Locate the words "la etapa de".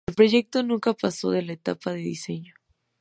1.43-1.99